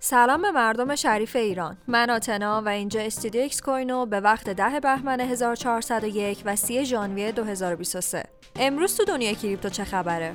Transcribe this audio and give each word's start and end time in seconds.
سلام 0.00 0.42
به 0.42 0.50
مردم 0.50 0.94
شریف 0.94 1.36
ایران. 1.36 1.76
من 1.88 2.10
آتنا 2.10 2.62
و 2.62 2.68
اینجا 2.68 3.00
استودیو 3.00 3.44
اکس 3.44 3.60
کوینو 3.60 4.06
به 4.06 4.20
وقت 4.20 4.50
ده 4.50 4.80
بهمن 4.80 5.20
1401 5.20 6.42
و 6.44 6.56
30 6.56 6.84
ژانویه 6.84 7.32
2023 7.32 8.22
امروز 8.56 8.96
تو 8.96 9.04
دنیای 9.04 9.34
کریپتو 9.34 9.68
چه 9.68 9.84
خبره؟ 9.84 10.32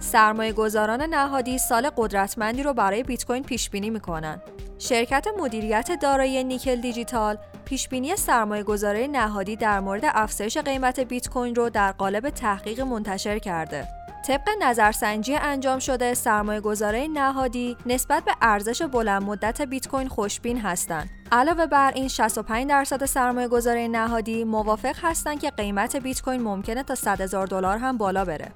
سرمایه 0.00 0.52
گذاران 0.52 1.02
نهادی 1.02 1.58
سال 1.58 1.90
قدرتمندی 1.96 2.62
رو 2.62 2.72
برای 2.72 3.02
بیت 3.02 3.26
کوین 3.26 3.42
پیش 3.42 3.70
بینی 3.70 3.90
می‌کنن. 3.90 4.42
شرکت 4.78 5.26
مدیریت 5.38 5.90
دارایی 6.02 6.44
Nickel 6.44 6.76
Digital 6.76 7.38
پیشبینی 7.64 8.16
سرمایه 8.16 8.62
گذاری 8.62 9.08
نهادی 9.08 9.56
در 9.56 9.80
مورد 9.80 10.02
افزایش 10.04 10.58
قیمت 10.58 11.00
بیت 11.00 11.28
کوین 11.28 11.54
رو 11.54 11.70
در 11.70 11.92
قالب 11.92 12.30
تحقیق 12.30 12.80
منتشر 12.80 13.38
کرده. 13.38 13.97
طبق 14.26 14.48
نظرسنجی 14.60 15.36
انجام 15.36 15.78
شده 15.78 16.14
سرمایه 16.14 16.60
گذاره 16.60 17.06
نهادی 17.06 17.76
نسبت 17.86 18.24
به 18.24 18.32
ارزش 18.42 18.82
بلند 18.82 19.22
مدت 19.22 19.62
بیت 19.62 19.88
کوین 19.88 20.08
خوشبین 20.08 20.60
هستند. 20.60 21.10
علاوه 21.32 21.66
بر 21.66 21.92
این 21.94 22.08
65 22.08 22.68
درصد 22.68 23.04
سرمایه 23.04 23.48
گذاره 23.48 23.88
نهادی 23.88 24.44
موافق 24.44 24.96
هستند 25.02 25.40
که 25.40 25.50
قیمت 25.50 25.96
بیت 25.96 26.22
کوین 26.22 26.42
ممکنه 26.42 26.82
تا 26.82 26.94
100 26.94 27.20
هزار 27.20 27.46
دلار 27.46 27.78
هم 27.78 27.98
بالا 27.98 28.24
بره. 28.24 28.52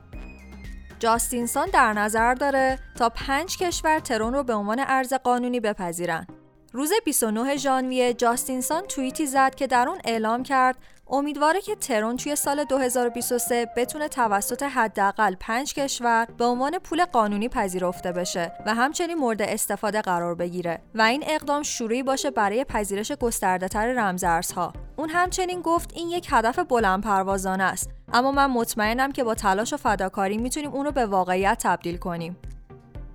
جاستینسون 0.98 1.66
در 1.72 1.92
نظر 1.92 2.34
داره 2.34 2.78
تا 2.94 3.08
پنج 3.08 3.58
کشور 3.58 3.98
ترون 3.98 4.34
رو 4.34 4.42
به 4.42 4.54
عنوان 4.54 4.84
ارز 4.88 5.14
قانونی 5.14 5.60
بپذیرن. 5.60 6.26
روز 6.74 6.92
29 7.04 7.56
ژانویه 7.56 8.14
جاستینسون 8.14 8.80
توییتی 8.80 9.26
زد 9.26 9.54
که 9.54 9.66
در 9.66 9.88
اون 9.88 9.98
اعلام 10.04 10.42
کرد 10.42 10.76
امیدواره 11.06 11.60
که 11.60 11.76
ترون 11.76 12.16
توی 12.16 12.36
سال 12.36 12.64
2023 12.64 13.66
بتونه 13.76 14.08
توسط 14.08 14.62
حداقل 14.62 15.34
5 15.40 15.74
کشور 15.74 16.26
به 16.38 16.44
عنوان 16.44 16.78
پول 16.78 17.04
قانونی 17.04 17.48
پذیرفته 17.48 18.12
بشه 18.12 18.52
و 18.66 18.74
همچنین 18.74 19.18
مورد 19.18 19.42
استفاده 19.42 20.00
قرار 20.00 20.34
بگیره 20.34 20.78
و 20.94 21.02
این 21.02 21.24
اقدام 21.26 21.62
شروعی 21.62 22.02
باشه 22.02 22.30
برای 22.30 22.64
پذیرش 22.64 23.12
گسترده‌تر 23.12 23.92
رمزارزها. 23.92 24.72
اون 24.96 25.08
همچنین 25.08 25.60
گفت 25.60 25.92
این 25.94 26.08
یک 26.08 26.26
هدف 26.30 26.58
بلند 26.58 27.02
پروازانه 27.02 27.64
است 27.64 27.90
اما 28.12 28.32
من 28.32 28.46
مطمئنم 28.46 29.12
که 29.12 29.24
با 29.24 29.34
تلاش 29.34 29.72
و 29.72 29.76
فداکاری 29.76 30.38
می‌تونیم 30.38 30.72
اون 30.72 30.84
رو 30.84 30.92
به 30.92 31.06
واقعیت 31.06 31.58
تبدیل 31.62 31.96
کنیم. 31.96 32.36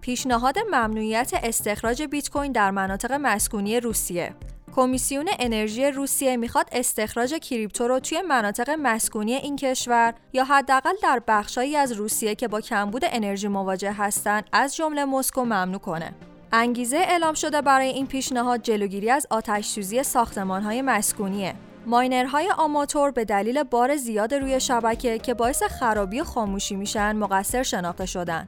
پیشنهاد 0.07 0.59
ممنوعیت 0.71 1.31
استخراج 1.43 2.03
بیت 2.03 2.29
کوین 2.29 2.51
در 2.51 2.71
مناطق 2.71 3.11
مسکونی 3.11 3.79
روسیه 3.79 4.35
کمیسیون 4.75 5.29
انرژی 5.39 5.85
روسیه 5.85 6.37
می‌خواد 6.37 6.69
استخراج 6.71 7.33
کریپتو 7.33 7.87
رو 7.87 7.99
توی 7.99 8.21
مناطق 8.21 8.69
مسکونی 8.69 9.33
این 9.33 9.55
کشور 9.55 10.13
یا 10.33 10.43
حداقل 10.43 10.93
در 11.03 11.21
بخشهایی 11.27 11.75
از 11.75 11.91
روسیه 11.91 12.35
که 12.35 12.47
با 12.47 12.61
کمبود 12.61 13.01
انرژی 13.05 13.47
مواجه 13.47 13.91
هستند 13.91 14.43
از 14.51 14.75
جمله 14.75 15.05
مسکو 15.05 15.41
ممنوع 15.41 15.79
کنه. 15.79 16.13
انگیزه 16.51 16.97
اعلام 16.97 17.33
شده 17.33 17.61
برای 17.61 17.87
این 17.87 18.07
پیشنهاد 18.07 18.61
جلوگیری 18.61 19.09
از 19.09 19.27
آتش 19.29 19.65
سوزی 19.65 20.03
ساختمان‌های 20.03 20.81
مسکونیه. 20.81 21.53
ماینرهای 21.85 22.51
آماتور 22.57 23.11
به 23.11 23.25
دلیل 23.25 23.63
بار 23.63 23.95
زیاد 23.95 24.33
روی 24.33 24.59
شبکه 24.59 25.19
که 25.19 25.33
باعث 25.33 25.63
خرابی 25.63 26.21
و 26.21 26.23
خاموشی 26.23 26.75
میشن 26.75 27.15
مقصر 27.15 27.63
شناخته 27.63 28.05
شدن. 28.05 28.47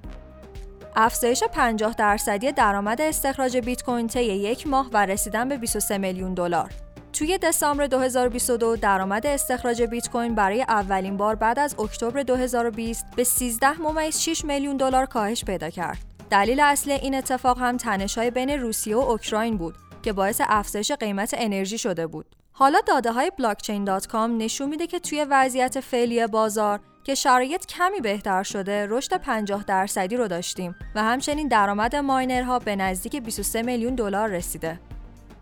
افزایش 0.96 1.44
50 1.44 1.94
درصدی 1.94 2.52
درآمد 2.52 3.02
استخراج 3.02 3.58
بیت 3.58 3.84
کوین 3.84 4.08
طی 4.08 4.24
یک 4.24 4.68
ماه 4.68 4.90
و 4.94 5.06
رسیدن 5.06 5.50
به 5.50 5.58
23 5.58 5.98
میلیون 5.98 6.34
دلار. 6.34 6.72
توی 7.14 7.38
دسامبر 7.38 7.88
2022 7.88 8.76
درآمد 8.76 9.26
استخراج 9.26 9.82
بیت 9.82 10.10
کوین 10.10 10.36
برای 10.36 10.62
اولین 10.62 11.18
بار 11.18 11.36
بعد 11.36 11.60
از 11.60 11.80
اکتبر 11.80 12.24
2020 12.24 13.06
به 13.16 13.24
13 13.24 13.82
ممیز 13.82 14.20
6 14.20 14.46
میلیون 14.46 14.78
دلار 14.78 15.06
کاهش 15.06 15.46
پیدا 15.46 15.70
کرد. 15.70 15.98
دلیل 16.30 16.60
اصلی 16.60 16.94
این 16.94 17.16
اتفاق 17.16 17.60
هم 17.60 17.78
تنش‌های 17.78 18.32
بین 18.32 18.50
روسیه 18.50 18.96
و 18.96 19.00
اوکراین 19.00 19.58
بود 19.58 19.76
که 20.02 20.14
باعث 20.14 20.42
افزایش 20.46 20.92
قیمت 20.92 21.36
انرژی 21.38 21.78
شده 21.78 22.08
بود. 22.08 22.36
حالا 22.52 22.80
داده 22.88 23.12
های 23.12 23.32
blockchain.com 23.42 24.16
نشون 24.16 24.70
میده 24.70 24.88
که 24.88 25.00
توی 25.00 25.26
وضعیت 25.30 25.80
فعلی 25.80 26.28
بازار 26.28 26.80
که 27.04 27.16
شرایط 27.16 27.66
کمی 27.66 28.00
بهتر 28.02 28.44
شده 28.44 28.88
رشد 28.90 29.18
50 29.18 29.64
درصدی 29.64 30.18
رو 30.18 30.28
داشتیم 30.28 30.76
و 30.96 31.04
همچنین 31.04 31.48
درآمد 31.48 31.96
ماینرها 31.96 32.60
به 32.60 32.76
نزدیک 32.76 33.16
23 33.16 33.62
میلیون 33.62 33.96
دلار 33.96 34.30
رسیده. 34.30 34.80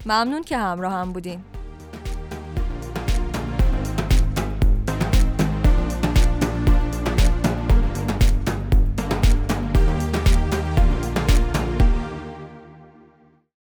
ممنون 0.05 0.43
که 0.43 0.57
همراه 0.57 0.93
هم 0.93 1.13
بودین. 1.13 1.56